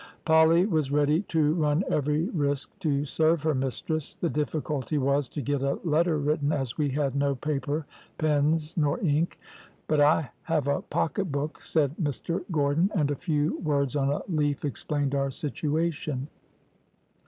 "Polly 0.25 0.65
was 0.65 0.91
ready 0.91 1.21
to 1.27 1.53
run 1.53 1.83
every 1.87 2.27
risk 2.29 2.71
to 2.79 3.05
serve 3.05 3.43
her 3.43 3.53
mistress, 3.53 4.15
the 4.15 4.31
difficulty 4.31 4.97
was 4.97 5.27
to 5.27 5.43
get 5.43 5.61
a 5.61 5.79
letter 5.83 6.17
written 6.17 6.51
as 6.51 6.75
we 6.75 6.89
had 6.89 7.15
no 7.15 7.35
paper, 7.35 7.85
pens, 8.17 8.75
nor 8.75 8.99
ink; 9.01 9.37
but 9.87 10.01
I 10.01 10.31
have 10.41 10.67
a 10.67 10.81
pocket 10.81 11.25
book, 11.31 11.61
said 11.61 11.95
Mr 12.01 12.43
Gordon, 12.51 12.89
and 12.95 13.11
a 13.11 13.15
few 13.15 13.59
words 13.59 13.95
on 13.95 14.09
a 14.09 14.23
leaf 14.27 14.65
explained 14.65 15.13
our 15.13 15.29
situation. 15.29 16.29